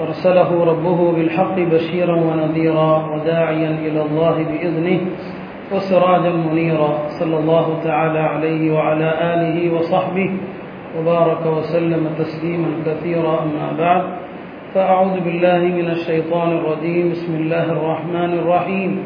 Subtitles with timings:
[0.00, 5.00] أرسله ربه بالحق بشيرا ونذيرا وداعيا إلى الله بإذنه
[5.72, 10.30] وسراجا منيرا صلى الله تعالى عليه وعلى آله وصحبه
[10.98, 14.02] وبارك وسلم تسليما كثيرا أما بعد
[14.74, 18.98] فأعوذ بالله من الشيطان الرجيم بسم الله الرحمن الرحيم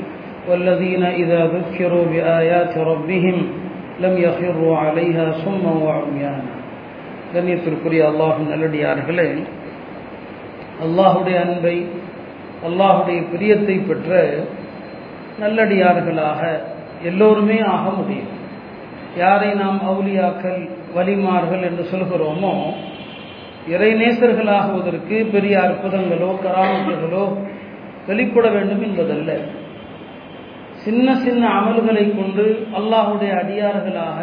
[0.50, 3.36] والذين إذا ذكروا بآيات ربهم
[4.00, 6.58] لم يخروا عليها صما وعميانا
[7.32, 9.26] கண்ணியத்திற்குரிய அல்லாஹின் நல்லடியார்களே
[10.83, 11.75] அல்லாஹுடைய அன்பை
[12.67, 14.11] அல்லாஹுடைய பிரியத்தை பெற்ற
[15.41, 16.41] நல்லடியார்களாக
[17.03, 18.31] எல்லோருமே ஆக முடியும்.
[19.17, 20.61] யாரை நாம் அவுலியாக்கள்
[20.95, 22.53] வலிமார்கள் என்று சொல்கிறோமோ
[23.73, 27.25] இறைநேசர்களாகுவதற்கு பெரிய அற்புதங்களோ கராமத்துகளோ
[28.07, 29.31] வெளிப்பட வேண்டும் என்பதல்ல.
[30.83, 32.45] சின்ன சின்ன அமல்களை கொண்டு
[32.77, 34.21] அல்லாஹுடைய அடியார்களாக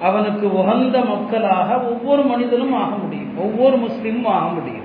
[0.00, 3.32] அவனுக்கு உகந்த மக்களாக ஒவ்வொரு மனிதனும் ஆக முடியும்.
[3.38, 4.83] ஒவ்வொரு முஸ்லீமும் ஆக முடியும்.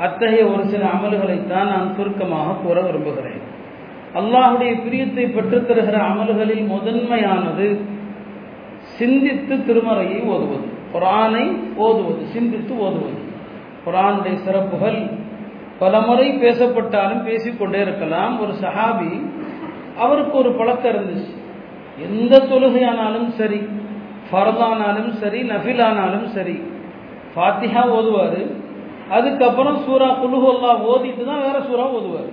[0.00, 3.40] அத்தகைய ஒரு சில அமல்களைத்தான் நான் சுருக்கமாக கூற விரும்புகிறேன்.
[4.18, 7.66] அல்லாஹுடைய பிரியத்தை பெற்றுத்தருகிற அமல்களில் முதன்மையானது
[8.98, 10.68] சிந்தித்து திருமறையை ஓதுவது.
[10.94, 11.44] குரானை
[11.76, 13.20] ஓதுவது சிந்தித்து ஓதுவது.
[13.84, 15.00] குரானுடைய சிறப்புகள்
[15.78, 18.40] பலமுறை பேசப்பட்டாலும் பேசிக்கொண்டே இருக்கலாம்.
[18.40, 19.12] ஒரு சஹாபி
[19.98, 21.32] அவருக்கு ஒரு பழக்கம் இருந்துச்சு.
[22.06, 23.60] எந்த தொழுகையானாலும் சரி
[24.28, 26.56] ஃபரதானாலும் சரி நஃபிலானாலும் சரி
[27.34, 28.42] ஃபாத்திஹா ஓதுவார்.
[29.16, 32.30] அதுக்கப்புறம் சூறா குலுஹல்லா ஓதிட்டு தான் வேற சூறா ஓதுவார்.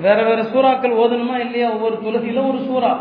[0.00, 1.70] வேற வேற சூறாக்கள் ஓதணுமா இல்லையா?
[1.70, 2.92] ஒவ்வொரு துளசியில ஒரு சூறா.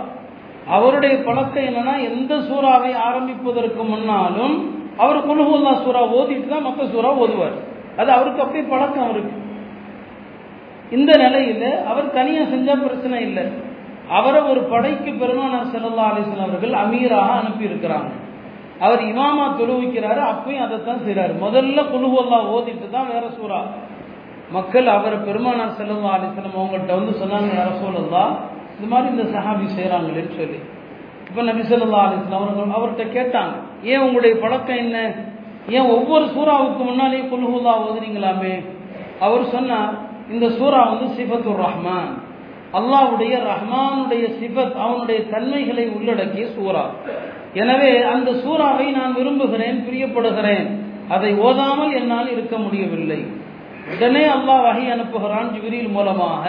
[0.68, 4.56] அவருடைய பழக்கம் என்னன்னா எந்த சூறாவை ஆரம்பிப்பதற்கு முன்னாலும்
[4.98, 7.56] அவர் குலுஹல்லா சூறா ஓதிட்டு தான் மற்ற சூறா ஓதுவார்.
[7.98, 9.34] அது அவருக்கு அப்படியே பழக்கம் அவருக்கு.
[10.92, 13.46] இந்த நிலையில அவர் தனியா செஞ்சா பிரச்சனை இல்லை.
[14.10, 18.10] அவரை ஒரு படைக்கு பெருமானார் செல்லல்லா அலிஸ்லாம் அவர்கள் அமீராக அனுப்பி இருக்கிறாங்க
[18.86, 23.60] அவர் இமாமா தொழுவிக்கிறாரு அப்பயும் அதைத்தான் செய்கிறாரு முதல்ல குழுவெல்லாம் ஓதிட்டு தான் வேற சூறா.
[24.56, 28.24] மக்கள் அவர் பெருமானார் செல்லல்லா ஆலிசனம் அவங்கள்ட்ட வந்து சொன்னாங்க வேற சூழல்லா
[28.76, 30.60] இந்த மாதிரி இந்த சஹாபி செய்கிறாங்களேன்னு சொல்லி.
[31.30, 33.54] இப்போ நபி சொல்லா அலிஸ்லாம் அவர்கள் அவர்கிட்ட கேட்டாங்க
[33.92, 34.98] ஏன் உங்களுடைய பழக்கம் என்ன?
[35.76, 38.54] ஏன் ஒவ்வொரு சூறாவுக்கு முன்னாலேயே குல்ஹுல்லா ஓதுறீங்களாமே
[39.26, 39.94] அவர் சொன்னார்
[40.34, 42.12] இந்த சூறா வந்து சிபத்துர் ரஹ்மான்.
[42.78, 46.86] அல்லாவுடைய ரஹ்மானுடைய சிபத் அவனுடைய தன்மைகளை உள்ளடக்கிய சூறா.
[47.62, 50.68] எனவே அந்த சூறாவை நான் விரும்புகிறேன் பிரியப்படுகிறேன்.
[51.16, 53.20] அதை ஓதாமல் என்னால் இருக்க முடியவில்லை.
[53.94, 56.46] உடனே அல்லாஹ் வகை அனுப்புகிறான் ஜிவிரில் மூலமாக.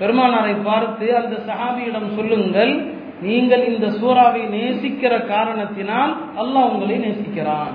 [0.00, 2.72] பெருமானாரை பார்த்து அந்த சஹாபியிடம் சொல்லுங்கள்
[3.26, 6.12] நீங்கள் இந்த சூறாவை நேசிக்கிற காரணத்தினால்
[6.42, 7.72] அல்லாஹ் உங்களை நேசிக்கிறான்.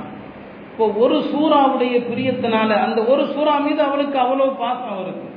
[0.71, 5.27] இப்போ ஒரு சூறாவுடைய பிரியத்தினால அந்த ஒரு சூறா மீது அவளுக்கு அவ்வளவு பாசம் அவருக்கு.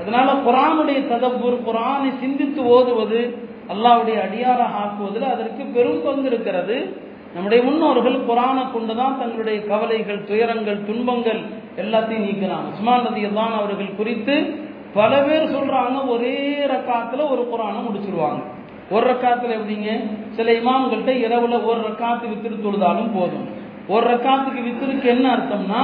[0.00, 3.38] அதனால குரானுடைய ததப்பூர் குரானை சிந்தித்து ஓதுவது
[3.68, 6.96] அல்லாவுடைய அடியாராக ஆக்குவதில் அதற்கு பெரும் பங்கு இருக்கிறது.
[7.34, 11.40] நம்முடைய முன்னோர்கள் குரானை கொண்டுதான் தங்களுடைய கவலைகள் துயரங்கள் துன்பங்கள்
[11.76, 14.62] எல்லாத்தையும் நீக்கிறாங்க உஸ்மான் நதி அவர்கள் குறித்து
[14.94, 18.42] பல பேர் சொல்றாங்க ஒரே ரக்காத்துல ஒரு குரானை முடிச்சிருவாங்க.
[18.90, 20.04] ஒரு ரக்காத்துல எப்படிங்க?
[20.30, 23.48] சில இமாம்கள்ட்ட இரவுல ஒரு ரக்காத்து வித்திரு தொழுதாலும் போதும்.
[23.88, 25.82] ஒரு ரக்காத்துக்கு வித்திருக்கு என்ன அர்த்தம்னா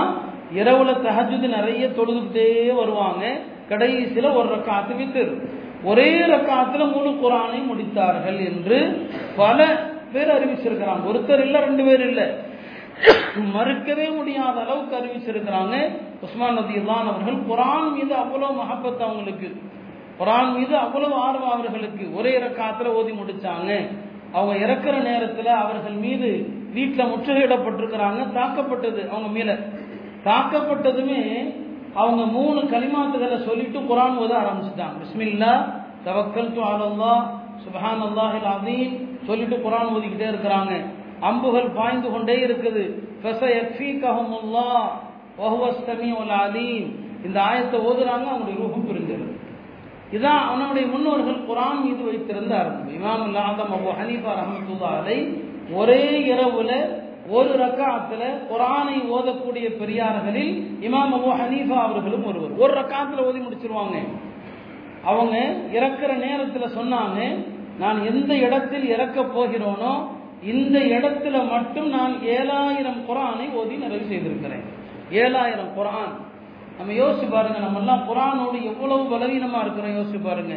[0.55, 3.39] இரவுல தஹஜுது நிறைய தொழுதுகிட்டே வருவாங்க.
[3.69, 5.49] கடைசியில் ஒரு ரக்காத்து வித்திரு
[5.85, 9.67] ஒரே ரக்காத்துல முழு குரானை முடித்தார்கள் என்று பல
[10.13, 11.01] பேர் அறிவிச்சிருக்கிறாங்க.
[11.13, 12.25] ஒருத்தர் இல்லை ரெண்டு பேர் இல்லை.
[13.55, 15.99] மறுக்கவே முடியாத அளவுக்கு அறிவிச்சிருக்கிறாங்க.
[16.21, 19.61] உஸ்மான் நதி அவர்கள் குரான் மீது அவ்வளவு மகப்பத் அவங்களுக்கு.
[20.21, 22.15] குரான் மீது அவ்வளவு ஆர்வம் அவர்களுக்கு.
[22.15, 23.87] ஒரே இறக்காத்துல ஓதி முடிச்சாங்க.
[24.33, 29.57] அவங்க இறக்குற நேரத்துல அவர்கள் மீது வீட்டில் முற்றுகையிடப்பட்டிருக்கிறாங்க தாக்கப்பட்டது அவங்க மேல.
[30.29, 31.21] தாக்கப்பட்டதுமே
[32.01, 34.97] அவங்க மூணு களிமாத்துகளை சொல்லிட்டு குரான் ஓத ஆரம்பிச்சுட்டாங்க.
[35.03, 35.53] பிஸ்மில்லா
[36.07, 37.15] தவக்கல் து அலல்லா
[37.65, 38.95] சுபஹான் அல்லாஹில் அதீம்
[39.29, 40.73] சொல்லிட்டு குரான் ஓதிக்கிட்டே இருக்கிறாங்க.
[41.29, 42.85] அம்புகள் பாய்ந்து கொண்டே இருக்குது.
[47.27, 49.35] இந்த ஆயத்தை ஓதுறாங்க அவங்களுடைய ரூபம் புரிஞ்சிருது.
[50.17, 55.19] இதான் அவனுடைய முன்னோர்கள் குரான் மீது வைத்திருந்த ஆரம்பம் இமாம் ஆதம் அபு ஹனீஃபா ரஹமத்துல்லா அலை
[55.79, 56.03] ஒரே
[56.33, 56.71] இரவுல
[57.31, 62.53] ஒரு ரக்காத்துல குரானை ஓதக்கூடிய பெரியார்களில் இமாம் அபு ஹனீஃபா அவர்களும் ஒருவர்.
[62.59, 63.97] ஒரு ரக்காத்துல ஓதி முடிச்சிருவாங்க.
[65.05, 65.37] அவங்க
[65.73, 67.45] இறக்குற நேரத்துல சொன்னாங்க
[67.79, 69.93] நான் எந்த இடத்தில் இறக்க போகிறோனோ
[70.45, 74.65] இந்த இடத்துல மட்டும் நான் ஏழாயிரம் குரானை ஓதி நிறைவு செய்திருக்கிறேன்.
[75.11, 76.13] ஏழாயிரம் குரான்.
[76.79, 80.55] நம்ம யோசிச்சு பாருங்க நம்ம எல்லாம் குரானோடு எவ்வளவு பலவீனமா இருக்கிறோம் யோசிச்சு பாருங்க.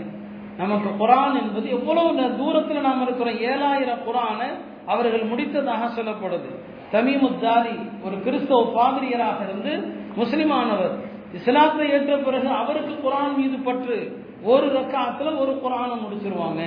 [0.58, 4.50] நமக்கு குரான் என்பது எவ்வளவு தூரத்தில் நாம் இருக்கிறோம் ஏழாயிரம் குரானை
[4.86, 6.56] அவர்கள் முடித்ததாக சொல்லப்படுது.
[6.92, 10.92] தமிமுத்தாரி ஒரு கிறிஸ்தவ பாதிரியராக இருந்து முஸ்லிமானவர்.
[11.34, 14.26] இஸ்லாத்தை ஏற்ற பிறகு அவருக்கு குரான் மீது பற்று.
[14.44, 16.64] ஒரு ரக்காத்துல ஒரு குரானை முடிச்சிருவாங்க.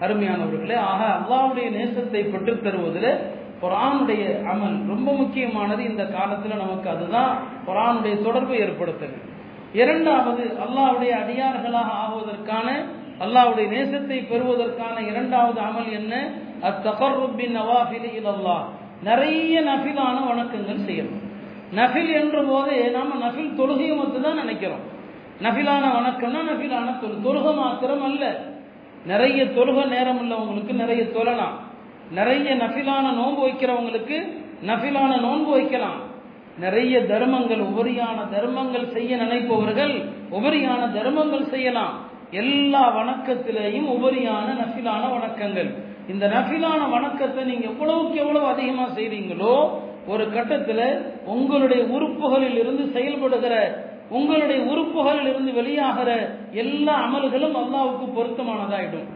[0.00, 3.18] அருமையானவர்களே ஆக அல்லாவுடைய நேசத்தை பெற்றுத் தருவதில்
[3.62, 5.84] குரானுடைய அமல் ரொம்ப முக்கியமானது.
[5.84, 9.16] இந்த காலத்தில் நமக்கு அதுதான் குரானுடைய தொடர்பு ஏற்படுத்துது.
[9.72, 12.84] இரண்டாவது அல்லாவுடைய அடியார்களாக ஆகுவதற்கான
[13.20, 16.32] அல்லாவுடைய நேசத்தை பெறுவதற்கான இரண்டாவது அமல் என்ன?
[16.62, 18.58] அத்தகர்ருபின் நவாஃபிலி இலல்லா
[19.02, 21.24] நிறைய நஃபிலான வணக்கங்கள் செய்யணும்
[21.74, 24.84] நஃபில் என்ற போது நாம நஃபில் தொழுகையை மட்டும் தான் நினைக்கிறோம்.
[25.42, 28.40] நஃபிலான வணக்கம்னா நஃபிலான தொழு தொழுக மாத்திரம் அல்ல.
[29.06, 31.56] நிறைய தொழுக நேரம் உள்ளவங்களுக்கு நிறைய தொழலாம்.
[32.10, 34.18] நிறைய நஃபிலான நோன்பு வைக்கிறவங்களுக்கு
[34.66, 36.00] நஃபிலான நோன்பு வைக்கலாம்.
[36.58, 41.94] நிறைய தர்மங்கள் உபரியான தர்மங்கள் செய்ய நினைப்பவர்கள் உபரியான தர்மங்கள் செய்யலாம்.
[42.30, 45.87] எல்லா வணக்கத்திலேயும் உபரியான நஃபிலான வணக்கங்கள்.
[46.12, 49.54] இந்த நஃபிலான வணக்கத்தை நீங்க எவ்வளவுக்கு எவ்வளவு அதிகமா செய்றீங்களோ
[50.06, 50.86] ஒரு கட்டத்தில்
[51.34, 53.54] உங்களுடைய உறுப்புகளில் இருந்து செயல்படுகிற
[54.10, 56.10] உங்களுடைய உறுப்புகளில் இருந்து வெளியாகிற
[56.62, 59.08] எல்லா அமல்களும் அல்லாவுக்கு பொருத்தமானதாயிடும்.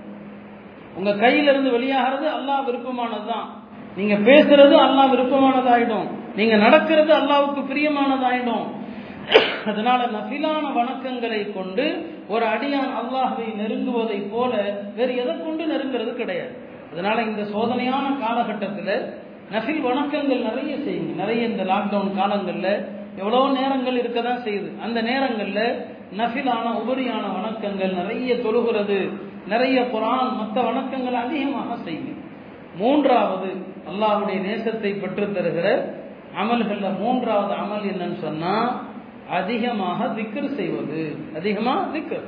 [0.97, 3.47] உங்க கையிலிருந்து வெளியாகிறது அல்லாஹ் விருப்பமானதுதான்.
[3.97, 6.09] நீங்க பேசுறது அல்லாஹ் விருப்பமானதாயிடும்.
[6.37, 8.67] நீங்க நடக்கிறது அல்லாவுக்கு பிரியமானதாயிடும்.
[9.71, 11.85] அதனால நஃபிலான வணக்கங்களை கொண்டு
[12.29, 14.53] ஒரு அடியான் அல்லாஹை நெருங்குவதை போல
[14.97, 16.55] வேறு எதை கொண்டு நெருங்கிறது கிடையாது.
[16.93, 18.95] அதனால இந்த சோதனையான காலகட்டத்தில்
[19.53, 21.13] நஃபில் வணக்கங்கள் நிறைய செய்யுங்க.
[21.21, 22.75] நிறைய இந்த லாக்டவுன் காலங்களில்
[23.21, 24.69] எவ்வளோ நேரங்கள் இருக்க தான் செய்யுது.
[24.85, 25.65] அந்த நேரங்களில்
[26.21, 28.99] நஃபிலான உபரியான வணக்கங்கள் நிறைய தொழுகிறது.
[29.53, 32.13] நிறைய குரான் மற்ற வணக்கங்கள் அதிகமாக செய்யுங்க.
[32.81, 33.51] மூன்றாவது
[33.91, 35.69] அல்லாஹுடைய நேசத்தை பெற்று தருகிற
[36.43, 38.71] அமல்களில் மூன்றாவது அமல் என்னன்னு சொன்னால்
[39.39, 41.03] அதிகமாக திக்ரு செய்வது.
[41.39, 42.23] அதிகமாக திக்ரு.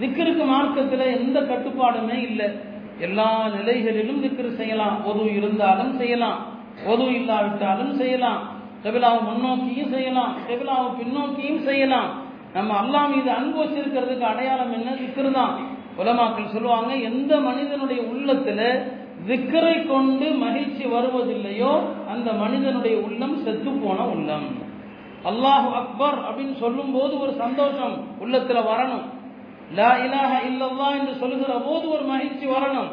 [0.00, 2.48] திக்ருக்கு மார்க்கத்தில் எந்த கட்டுப்பாடுமே இல்லை.
[3.00, 5.04] எல்லா நிலைகளிலும் திக்ர் செய்யலாம்.
[5.04, 6.38] ஒது இருந்தாலும் செய்யலாம்.
[6.86, 8.42] ஒது இல்லாவிட்டாலும் செய்யலாம்.
[8.82, 10.36] கபிலாவை முன்னோக்கியும் செய்யலாம்.
[10.48, 12.22] கபிலாவை பின்னோக்கியும் செய்யலாம்.
[12.54, 14.90] நம்ம அல்லா மீது அன்பு வச்சிருக்கிறதுக்கு அடையாளம் என்ன?
[14.90, 15.54] திக்ரு தான்
[15.98, 18.82] உலமாக்கள் சொல்லுவாங்க எந்த மனிதனுடைய உள்ளத்துல
[19.26, 24.62] விக்கரை கொண்டு மகிழ்ச்சி வருவதில்லையோ அந்த மனிதனுடைய உள்ளம் செத்து போன உள்ளம்.
[25.24, 29.02] அல்லாஹு அக்பர் அப்படின்னு சொல்லும் போது ஒரு சந்தோஷம் உள்ளத்துல வரணும்.
[29.72, 32.88] லா இலாஹ இல்லல்லா என்று சொல்லுகிற போது ஒரு மகிழ்ச்சி வரணும்.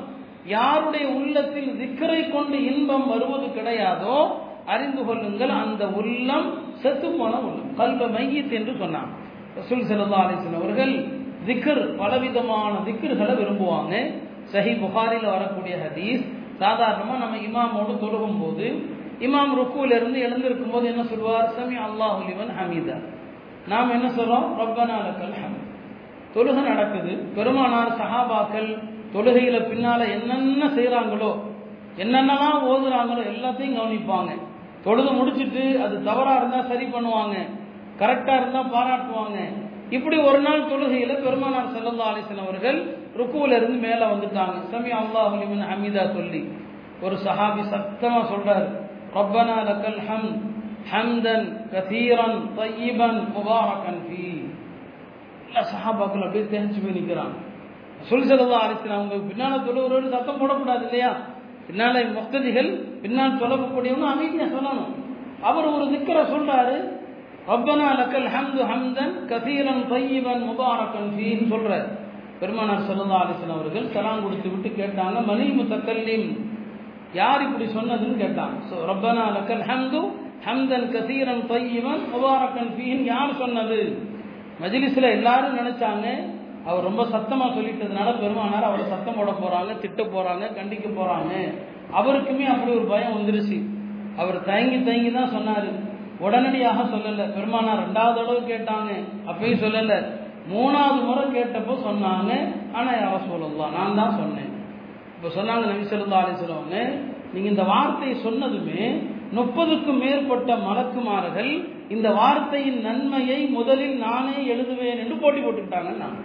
[0.46, 4.28] யாருடைய உள்ளத்தில் திக்கரை கொண்டு இன்பம் வருவது கிடையாதோ
[4.66, 7.76] அறிந்து கொள்ளுங்கள் அந்த உள்ளம் செத்து போன உள்ளம்.
[7.76, 9.10] கல்வ மையத் என்று சொன்னான்
[9.56, 11.08] ரசூல் சல்லா அலிஸ்லாம் அவர்கள்
[11.46, 14.20] திக்ர் பலவிதமான திக்ர்களை விரும்புவாங்க.
[14.52, 16.24] சஹி புகாரில் வரக்கூடிய ஹதீஸ்
[16.60, 21.52] சாதாரணமாக நம்ம இமாமோடு தொழுகும் போது இமாம் ருக்குல இருந்து எழுந்திருக்கும் போது என்ன சொல்வார்?
[21.60, 22.96] சமி அல்லாஹுலிவன் ஹமீதா.
[23.68, 24.48] நாம் என்ன சொல்றோம்?
[24.60, 25.61] ரப்பனாலக்கல் ஹமீத்.
[26.36, 27.14] தொழுகை நடக்குது.
[27.36, 28.70] பெருமானார் சஹாபாக்கள்
[29.14, 31.32] தொழுகையில பின்னால என்னென்ன செய்யறாங்களோ
[31.98, 34.32] என்னென்னலாம் ஓதுறாங்களோ எல்லாத்தையும் கவனிப்பாங்க.
[34.84, 37.36] தொழுது முடிச்சுட்டு அது தவறா இருந்தா சரி பண்ணுவாங்க.
[38.00, 39.38] கரெக்டா இருந்தா பாராட்டுவாங்க.
[39.90, 42.80] இப்படி ஒரு நாள் தொழுகையில பெருமானார் செல்லல்லா அலிசன் அவர்கள்
[43.20, 44.58] ருக்குவில இருந்து மேல வந்துட்டாங்க.
[44.74, 46.42] சமி அல்லாஹுலிமின் ஹமீதா சொல்லி.
[47.02, 48.68] ஒரு சஹாபி சத்தமா சொல்றாரு.
[49.16, 50.30] ரப்பனா லக்கல் ஹம்
[50.92, 54.31] ஹம்தன் கதீரன் தையிபன் முபாரகன் ஃபீ
[55.52, 57.38] எல்லா சஹாபாக்கள் அப்படியே தேஞ்சு போய் நிற்கிறாங்க
[58.10, 61.10] சொல்லி செலவா அலிசன் அவங்க பின்னால தொழுகிறோடு சத்தம் போடக்கூடாது இல்லையா?
[61.68, 62.70] பின்னால முஸ்ததிகள்
[63.04, 64.94] பின்னால் சொல்லக்கூடியவங்க அமைதியாக சொல்லணும்.
[65.50, 66.78] அவர் ஒரு திக்கரை சொல்றாரு
[67.50, 71.88] ரப்பனா லக்கல் ஹம்து ஹம்தன் கசீரன் தையீவன் முபாரக்கன் ஃபீன்னு சொல்கிறார்
[72.42, 76.28] பெருமானார் சல்லா அலிஸ்லாம் அவர்கள் சலாம் கொடுத்து விட்டு கேட்டாங்க மணி முத்தக்கல்லிம்.
[77.20, 78.58] யார் இப்படி சொன்னதுன்னு கேட்டாங்க.
[78.70, 80.02] ஸோ ரப்பனா லக்கல் ஹம்து
[80.48, 83.80] ஹம்தன் கசீரன் தையீவன் முபாரக்கன் ஃபீன் யார் சொன்னது?
[84.62, 86.08] மஜிலிஸ்ல எல்லாரும் நினைச்சாங்க
[86.66, 91.34] அவர் ரொம்ப சத்தமா சொல்லிட்டதுனால பெருமானார் அவரை சத்தம் போட போறாங்க திட்ட போறாங்க கண்டிக்க போறாங்க.
[91.92, 93.58] அவருக்குமே அப்படி ஒரு பயம் வந்துருச்சு.
[94.18, 95.70] அவர் தயங்கி தயங்கி தான் சொன்னாரு.
[96.20, 97.34] உடனடியாக சொல்லல.
[97.34, 98.92] பெருமானார் ரெண்டாவது தடவை கேட்டாங்க.
[99.28, 99.96] அப்பயும் சொல்லல.
[100.54, 102.32] மூணாவது முறை கேட்டப்போ சொன்னாங்க.
[102.74, 104.52] ஆனா யார சொல்லலாம் நான் தான் சொன்னேன்.
[105.16, 106.76] இப்ப சொன்னாங்க நபி சொல்லா அலி சொல்லுவாங்க
[107.34, 111.52] நீங்க இந்த வார்த்தையை சொன்னதுமே முப்பதுக்கும் மேற்பட்ட மலக்குமார்கள்
[111.90, 116.18] இந்த வார்த்தையின் நன்மையை முதலில் நானே எழுதுவேன் என்று போட்டி போட்டுக்கிட்டாங்க நான்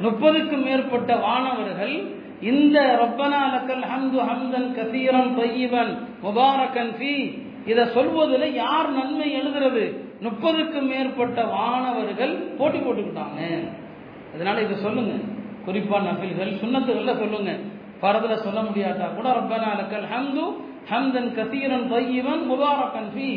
[0.00, 1.94] முப்பதுக்கும் மேற்பட்ட வானவர்கள்
[2.40, 5.92] இந்த ரப்பனா லக்கல் ஹம்து ஹம்தன் கசீரன் பையவன்
[6.22, 7.12] முபாரக்கன் ஃபீ
[7.66, 9.82] இதை சொல்வதில் யார் நன்மை எழுதுறது?
[10.22, 13.40] முப்பதுக்கும் மேற்பட்ட வானவர்கள் போட்டி போட்டுக்கிட்டாங்க.
[14.34, 15.14] அதனால இதை சொல்லுங்க.
[15.66, 17.52] குறிப்பா நபில்கள் சுண்ணத்துகள்ல சொல்லுங்க.
[18.02, 20.44] பரதுல சொல்ல முடியாட்டா கூட ரப்பனா லக்கல் ஹம்து
[20.90, 23.28] ஹம்தன் கசீரன் தையிபன் முபாரக்கன் ஃபீ.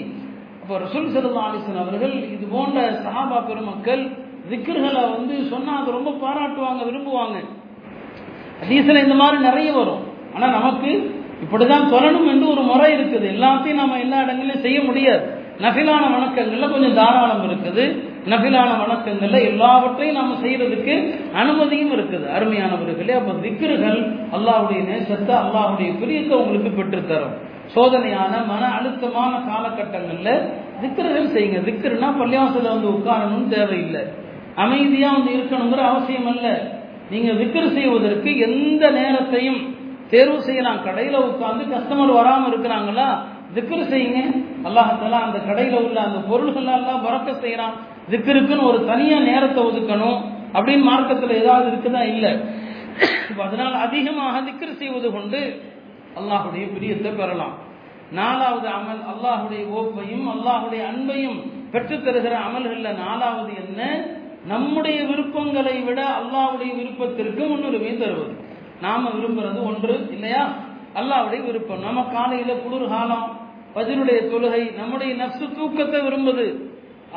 [0.61, 4.03] அப்போ ரசூல் சல்லா அலிசன் அவர்கள் இது போன்ற சஹாபா பெருமக்கள்
[4.49, 7.37] திக்ர்களை வந்து சொன்னால் அது ரொம்ப பாராட்டுவாங்க விரும்புவாங்க.
[8.61, 10.03] ஹதீஸ்ல இந்த மாதிரி நிறைய வரும்.
[10.35, 10.91] ஆனால் நமக்கு
[11.43, 13.25] இப்படி தான் சொல்லணும் என்று ஒரு முறை இருக்குது.
[13.35, 15.25] எல்லாத்தையும் நம்ம எல்லா இடங்களிலும் செய்ய முடியாது.
[15.65, 17.85] நபிலான வணக்கங்களில் கொஞ்சம் தாராளம் இருக்குது.
[18.31, 20.93] நபிலான வணக்கங்கள்ல எல்லாவற்றையும் நம்ம செய்யறதுக்கு
[21.33, 22.27] அனுமதியும் இருக்குது.
[22.35, 23.99] அருமையானவர்களே அப்ப திக்ருகள்
[24.35, 27.33] அல்லாவுடைய நேசத்தை அல்லாவுடைய பிரியத்தை உங்களுக்கு பெற்றுத்தரும்.
[27.75, 30.29] சோதனையான மன அழுத்தமான காலகட்டங்கள்ல
[30.81, 31.59] திக்ருகள் செய்யுங்க.
[31.69, 34.03] திக்ருனா பள்ளியாசல வந்து உட்காரணும்னு தேவையில்லை.
[34.55, 36.47] அமைதியா வந்து இருக்கணுங்கிற அவசியம் அல்ல.
[37.09, 39.61] நீங்க விக்கிர செய்வதற்கு எந்த நேரத்தையும்
[40.09, 43.07] தேர்வு செய்யலாம் கடையில உட்கார்ந்து கஸ்டமர் வராம இருக்கிறாங்களா?
[43.55, 44.19] திக்ரு செய்யுங்க.
[44.67, 47.75] அல்லாஹால அந்த கடையில உள்ள அந்த பொருள்கள் எல்லாம் பறக்க செய்யறான்
[48.11, 50.19] திக்ருக்குன்னு ஒரு தனியா நேரத்தை ஒதுக்கணும்
[50.55, 52.01] அப்படின்னு மார்க்கத்தில் ஏதாவது இருக்குதா?
[52.13, 52.31] இல்லை.
[53.45, 55.39] அதனால் அதிகமாக திக்ரு செய்வது கொண்டு
[56.19, 57.55] அல்லாஹுடைய பிரியத்தை பெறலாம்.
[58.19, 61.37] நாலாவது அமல் அல்லாஹுடைய ஓப்பையும் அல்லாஹுடைய அன்பையும்
[61.73, 63.81] பெற்று தருகிற அமல்களில் நாலாவது என்ன?
[64.51, 68.33] நம்முடைய விருப்பங்களை விட அல்லாஹுடைய விருப்பத்திற்கு முன்னுரிமை தருவது.
[68.81, 70.43] நாம விரும்புறது ஒன்று இல்லையா?
[70.99, 71.83] அல்லாஹ்வுடைய விருப்பம்.
[71.87, 73.25] நம்ம காலையில குளிர் காலம்
[73.75, 76.45] பதிலுடைய தொழுகை நம்முடைய நப்சு தூக்கத்தை விரும்புது.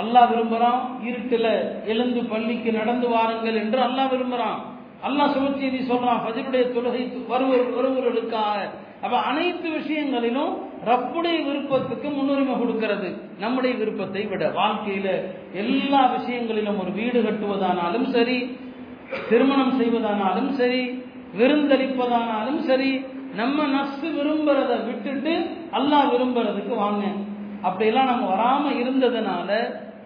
[0.00, 1.52] அல்லாஹ் விரும்புறான் இருட்டில்
[1.92, 4.58] எழுந்து பள்ளிக்கு நடந்து வாருங்கள் என்று அல்லாஹ் விரும்புறான்.
[5.06, 8.56] அல்லாஹ் சுமச்செய்தி சொல்றான் பதிலுடைய தொழுகை வருவர் வருவர்களுக்காக.
[9.04, 10.52] அப்ப அனைத்து விஷயங்களிலும்
[10.90, 13.08] ரப்புடைய விருப்பத்துக்கு முன்னுரிமை கொடுக்கிறது.
[13.42, 15.08] நம்முடைய விருப்பத்தை விட வாழ்க்கையில
[15.62, 18.38] எல்லா விஷயங்களிலும் ஒரு வீடு கட்டுவதானாலும் சரி
[19.30, 20.82] திருமணம் செய்வதானாலும் சரி
[21.38, 22.90] விருந்தளிப்பதானாலும் சரி
[23.40, 25.32] நம்ம நசு விரும்புறத விட்டுட்டு
[25.78, 27.04] அல்லாஹ் விரும்புறதுக்கு வாங்க.
[27.66, 29.50] அப்படியெல்லாம் நம்ம வராம இருந்ததுனால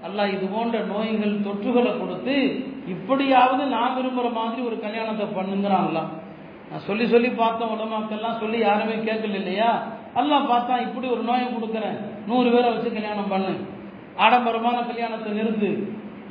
[0.07, 2.37] அல்லாஹ் இது போன்ற நோய்கள் தொற்றுகளை கொடுத்து
[2.87, 6.04] இப்படியாவது நான் விரும்புகிற மாதிரி ஒரு கல்யாணத்தை பண்ணுங்கிறாங்களா
[6.71, 9.71] நான் சொல்லி சொல்லி பார்த்தோம் உலமாக்கெல்லாம் சொல்லி யாருமே கேட்கல இல்லையா?
[10.14, 11.97] அல்லாஹ் பார்த்தா இப்படி ஒரு நோயை கொடுக்குறேன்.
[12.26, 13.52] நூறு பேரை வச்சு கல்யாணம் பண்ணு.
[14.16, 15.71] ஆடம்பரமான கல்யாணத்தை நிறுத்து.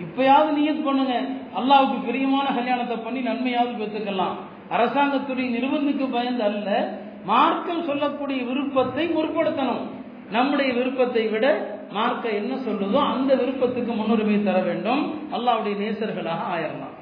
[0.04, 1.16] இப்பயாவது நீயத் பண்ணுங்க.
[1.60, 4.36] அல்லாவுக்கு பிரியமான கல்யாணத்தை பண்ணி நன்மையாவது பெற்றுக்கலாம்.
[4.72, 9.84] அரசாங்கத்துடைய நிறுவனத்துக்கு பயந்து அல்ல மார்க்கம் சொல்லக்கூடிய விருப்பத்தை முற்படுத்தணும்.
[10.32, 11.46] நம்முடைய விருப்பத்தை விட
[11.92, 15.16] மார்க்க என்ன சொல்லுதோ அந்த விருப்பத்துக்கு முன்னுரிமை தர வேண்டும்.
[15.32, 16.96] அல்லாவுடைய நேசர்களாக ஆயிரலாம்.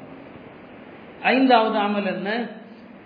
[1.22, 2.30] ஐந்தாவது அமல் என்ன?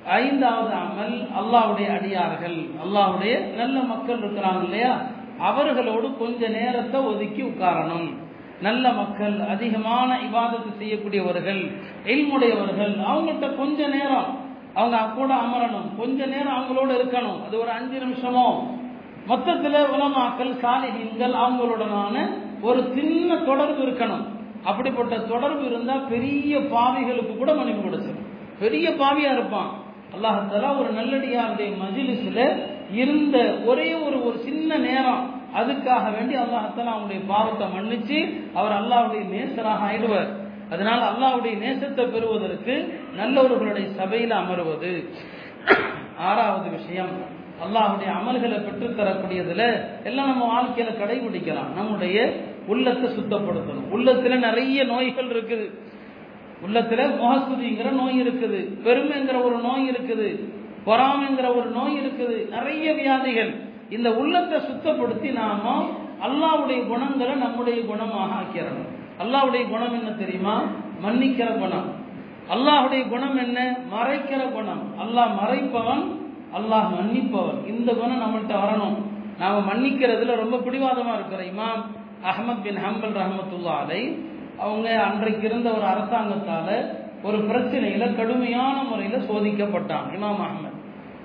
[0.06, 2.60] ஐந்தாவது அமல் அல்லாவுடைய அடியார்கள்.
[2.84, 4.94] அல்லாவுடைய நல்ல மக்கள் இருக்கிறாங்க இல்லையா?
[5.40, 8.10] அவர்களோடு கொஞ்ச நேரத்தை ஒதுக்கி உட்காரணும்.
[8.62, 11.62] நல்ல மக்கள் அதிகமான இவாதத்தை செய்யக்கூடியவர்கள்
[12.06, 14.30] எல்முடையவர்கள் அவங்கள்ட்ட கொஞ்ச நேரம்.
[14.74, 15.90] அவங்க கூட அமரணும்.
[15.98, 17.40] கொஞ்ச நேரம் அவங்களோட இருக்கணும்.
[17.48, 18.48] அது ஒரு அஞ்சு நிமிஷமோ
[19.28, 22.28] மொத்தத்தில் உலமாக்கல் சாலிகங்கள் அவங்களுடனான
[22.62, 24.24] ஒரு சின்ன தொடர்பு இருக்கணும்.
[24.64, 28.28] அப்படிப்பட்ட தொடர்பு இருந்தால் பெரிய பாவிகளுக்கு கூட மன்னிப்பு கொடுத்துரும்.
[28.60, 29.70] பெரிய பாவியாக இருப்பான்.
[30.16, 37.68] அல்லாஹால ஒரு நல்லடியாருடைய மஜிலிஸில் இருந்த ஒரே ஒரு ஒரு சின்ன நேரம் அதுக்காக வேண்டி அல்லாஹால அவனுடைய பாவத்தை
[37.68, 38.20] மன்னிச்சு
[38.54, 40.30] அவர் அல்லாவுடைய நேசராக ஆயிடுவார்.
[40.70, 45.10] அதனால் அல்லாவுடைய நேசத்தை பெறுவதற்கு நல்லவர்களுடைய சபையில் அமருவது.
[46.18, 47.40] ஆறாவது விஷயம்.
[47.64, 49.64] அல்லாஹுடைய அமல்களை பெற்றுத்தரக்கூடியதுல
[50.04, 51.74] எல்லாம் நம்ம வாழ்க்கையில கடைபிடிக்கலாம்.
[51.76, 52.34] நம்முடைய
[52.68, 53.88] உள்ளத்தை சுத்தப்படுத்தணும்.
[53.94, 55.68] உள்ளத்துல நிறைய நோய்கள் இருக்குது.
[56.66, 58.60] உள்ளத்துல முகஸ்துதிங்கிற நோய் இருக்குது.
[58.86, 60.30] பெருமைங்கிற ஒரு நோய் இருக்குது.
[60.86, 62.50] பொறாமைங்கிற ஒரு நோய் இருக்குது.
[62.50, 63.52] நிறைய வியாதிகள்.
[63.90, 65.90] இந்த உள்ளத்தை சுத்தப்படுத்தி நாம
[66.26, 68.90] அல்லாவுடைய குணங்களை நம்முடைய குணமாக ஆக்கிறணும்
[69.22, 70.64] அல்லாவுடைய குணம் என்ன தெரியுமா?
[71.04, 71.88] மன்னிக்கிற குணம்.
[72.50, 73.78] அல்லாஹுடைய குணம் என்ன?
[73.94, 74.84] மறைக்கிற குணம்.
[75.00, 76.04] அல்லாஹ் மறைப்பவன்
[76.58, 78.98] அல்லாஹ் மன்னிப்பவன் இந்த குணம் நம்மள்கிட்ட வரணும்.
[79.40, 81.82] நாம் மன்னிக்கிறதுல ரொம்ப பிடிவாதமாக இருக்கிற இமாம்
[82.24, 84.02] அஹமத் பின் ஹம்பல் ரஹமத்துல்லா அலை
[84.58, 90.78] அவங்க அன்றைக்கு இருந்த ஒரு அரசாங்கத்தால் ஒரு பிரச்சனையில் கடுமையான முறையில் சோதிக்கப்பட்டான் இமாம் அஹமத்.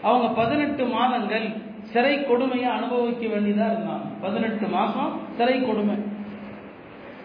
[0.03, 1.47] அவங்க பதினெட்டு மாதங்கள்
[1.83, 4.07] சிறை கொடுமையை அனுபவிக்க வேண்டியதாக இருந்தாங்க.
[4.21, 5.97] பதினெட்டு மாதம் சிறை கொடுமை.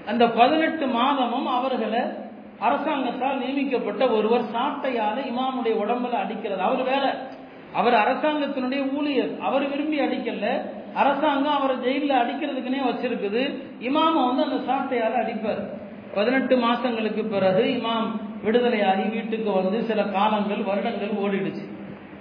[0.05, 2.01] அந்த பதினெட்டு மாதமும் அவர்களை
[2.59, 6.61] அரசாங்கத்தால் நியமிக்கப்பட்ட ஒருவர் சாட்டையால இமாமுடைய உடம்புல அடிக்கிறது.
[6.61, 7.05] அவர் வேற
[7.73, 9.33] அவர் அரசாங்கத்தினுடைய ஊழியர்.
[9.39, 10.47] அவர் விரும்பி அடிக்கல.
[10.93, 13.41] அரசாங்கம் அவரை ஜெயிலில் அடிக்கிறதுக்குனே வச்சிருக்குது.
[13.89, 15.61] இமாம வந்து அந்த சாட்டையால் அடிப்பார்.
[16.15, 18.07] பதினெட்டு மாசங்களுக்கு பிறகு இமாம்
[18.45, 21.63] விடுதலையாகி வீட்டுக்கு வந்து சில காலங்கள் வருடங்கள் ஓடிடுச்சு.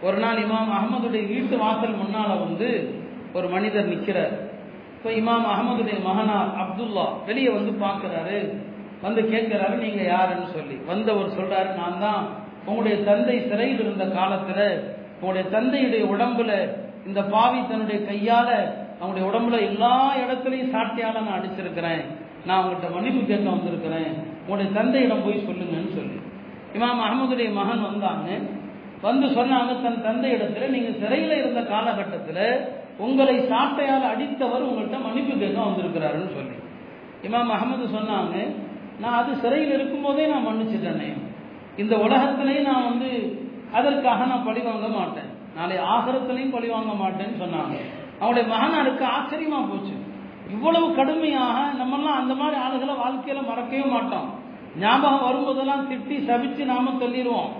[0.02, 2.68] ஒரு நாள் இமாம் அகமதுடைய வீட்டு வாசல் முன்னால வந்து
[3.32, 4.34] ஒரு மனிதர் நிற்கிறார்
[4.96, 8.38] இப்போ இமாம் அகமதுடைய மகனார் அப்துல்லா வெளியே வந்து பார்க்குறாரு
[9.02, 10.76] வந்து கேட்குறாரு நீங்கள் யாருன்னு சொல்லி.
[10.86, 12.22] வந்தவர் சொல்கிறாரு நான் தான்
[12.66, 14.64] உங்களுடைய தந்தை சிறையில் இருந்த காலத்தில்
[15.20, 16.52] உங்களுடைய தந்தையுடைய உடம்புல
[17.06, 18.48] இந்த பாவி தன்னுடைய கையால
[19.00, 22.02] அவங்களுடைய உடம்புல எல்லா இடத்துலையும் சாட்டையால நான் அடிச்சிருக்கிறேன்.
[22.46, 24.10] நான் உங்கள்கிட்ட மன்னிப்பு கேட்க வந்திருக்கிறேன்.
[24.40, 26.18] உங்களுடைய தந்தையிடம் போய் சொல்லுங்கன்னு சொல்லி.
[26.74, 28.28] இமாம் அகமதுடைய மகன் வந்தாங்க
[29.02, 32.44] வந்து சொன்னாங்க தன் தந்தை இடத்துல நீங்க சிறையில இருந்த காலகட்டத்தில்
[32.98, 36.56] உங்களை சாட்டையால் அடித்தவர் உங்கள்கிட்ட மன்னிப்பு கேட்க வந்திருக்கிறாருன்னு சொல்லி.
[37.22, 38.34] இமாம் அகமது சொன்னாங்க
[39.00, 41.10] நான் அது சிறையில் இருக்கும்போதே நான் மன்னிச்சிட்டேனே.
[41.76, 43.10] இந்த உலகத்திலேயே நான் வந்து
[43.72, 45.30] அதற்காக நான் பழி வாங்க மாட்டேன்.
[45.56, 47.74] நாளை ஆகரத்திலையும் பழி வாங்க மாட்டேன்னு சொன்னாங்க.
[48.20, 49.94] அவனுடைய மகனாருக்கு ஆச்சரியமா போச்சு.
[50.50, 54.28] இவ்வளவு கடுமையாக நம்மெல்லாம் அந்த மாதிரி ஆளுகளை வாழ்க்கையில மறக்கவே மாட்டோம்.
[54.78, 57.50] ஞாபகம் வரும்போதெல்லாம் திட்டி சபிச்சு நாம சொல்லிடுவோம்.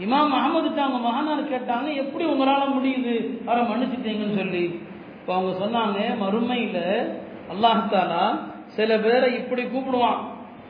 [0.00, 3.44] இமாம் அகமது அவங்க மகனார் கேட்டாங்க எப்படி உங்களால் முடியுது?
[3.46, 4.80] அவரை மன்னிச்சிட்டீங்கன்னு சொல்லி.
[5.20, 7.18] இப்போ அவங்க சொன்னாங்க மறுமையில்
[7.52, 10.20] அல்லாஹாலா சில பேரை இப்படி கூப்பிடுவான்.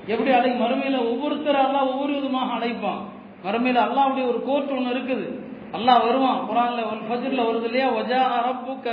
[0.06, 3.02] எப்படி அழை மறுமையில் ஒவ்வொருத்தரால ஒவ்வொரு விதமாக அழைப்பான்.
[3.44, 5.26] மறுமையில் அல்லாவுடைய ஒரு கோர்ட் ஒன்று இருக்குது.
[5.76, 6.38] அல்லாஹ் வருவான்.
[6.48, 7.88] குரான்ல ஒல் ஃபஜ்ரில் வருது இல்லையா?
[8.00, 8.86] ஒஜா அரப்புக்க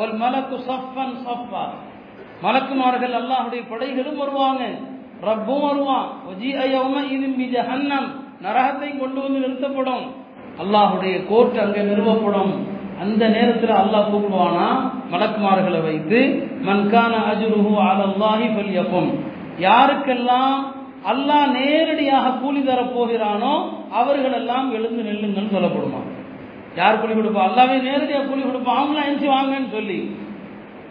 [0.00, 1.64] ஒல் மலக்கு சஃபன் சஃபா
[2.44, 4.62] மலக்குமார்கள் அல்லாஹுடைய படைகளும் வருவாங்க.
[5.28, 6.06] ரப்பும் வருவான்.
[6.30, 8.08] ஒஜி ஐயவம இது மிஜ ஹன்னம்
[8.44, 10.04] நரகத்தை கொண்டு வந்து நிறுத்தப்படும்.
[10.62, 12.52] அல்லாஹுடைய கோர்ட் அங்கே நிறுவப்படும்.
[13.04, 14.68] அந்த நேரத்தில் அல்லாஹ் கூப்பிடுவானா?
[15.12, 16.18] மலக்குமார்களை வைத்து
[16.68, 19.10] மன்கான அஜுருஹு அலல்லாஹி ஃபல்யகும்.
[19.66, 20.58] யாருக்கெல்லாம்
[21.10, 23.54] அல்லாஹ் நேரடியாக கூலி தரப் போகிறானோ
[24.00, 26.00] அவர்களெல்லாம் எழுந்து நெல்லுங்கள் சொல்லப்படுமா?
[26.76, 27.42] யார் கூலி கொடுப்பா?
[27.48, 28.72] அல்லாவே நேரடியாக கூலி கொடுப்பா.
[28.78, 30.16] அவங்களாம் எழுந்து வாங்கன்னு சொல்லி.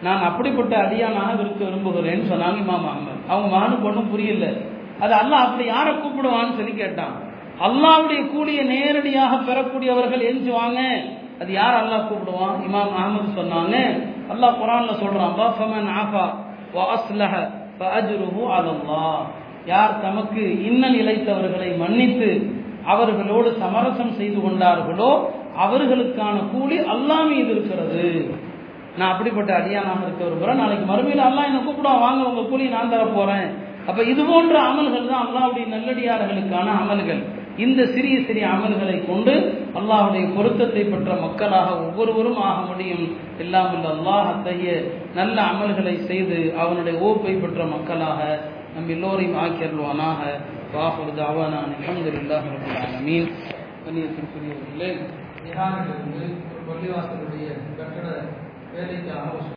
[0.02, 4.46] நான் அப்படிப்பட்ட அடியானாக இருக்க விரும்புகிறேன்னு சொன்னாங்க இமாம் அகமது அவங்க மகனுக்கு ஒன்றும் புரியல.
[5.00, 7.14] அது அல்லாஹ் அப்படி யாரை கூப்பிடுவான்னு சொல்லி கேட்டான்.
[7.66, 10.80] அல்லாவுடைய கூலியை நேரடியாக பெறக்கூடியவர்கள் எஞ்சி வாங்க.
[11.40, 12.56] அது யார் அல்லாஹ் கூப்பிடுவான்?
[12.66, 13.76] இமாம் அகமது சொன்னாங்க.
[14.32, 15.36] அல்லாஹ் குரான்ல சொல்றான்
[19.72, 22.30] யார் தமக்கு இன்னல் இழைத்தவர்களை மன்னித்து
[22.92, 25.10] அவர்களோடு சமரசம் செய்து கொண்டார்களோ
[25.64, 28.04] அவர்களுக்கான கூலி அல்லா மீது இருக்கிறது.
[28.98, 33.06] நான் அப்படிப்பட்ட அடியானாக இருக்க விரும்புகிறேன் நாளைக்கு மறுமையில் அல்லாஹ் என்ன கூப்பிடுவா வாங்க உங்க கூலி நான் தர
[33.16, 33.48] போறேன்
[33.88, 37.20] அப்ப இது போன்ற அமல்கள் தான் அல்லாவுடைய நல்லடியார்களுக்கான அமல்கள்.
[37.64, 39.34] இந்த சிறிய சிறிய அமல்களை கொண்டு
[39.78, 43.04] அல்லாஹுடைய பொருத்தத்தை பெற்ற மக்களாக ஒவ்வொருவரும் ஆக முடியும்.
[43.42, 44.72] இல்லாமல் அல்லாஹ் அத்தகைய
[45.18, 48.20] நல்ல அமல்களை செய்து அவனுடைய ஓப்பை பெற்ற மக்களாக
[48.76, 50.20] நம் எல்லோரையும் ஆக்கியருள்வானாக.
[50.74, 53.28] வாஹுர் தாவானான் அலமதுல்லாஹ் ரபுல் ஆலமீன்.
[53.84, 54.88] கண்ணியத்திற்குரியவர்களே
[55.56, 58.24] ஒரு பள்ளிவாசலுடைய கட்டட
[58.74, 59.24] வேலைக்காக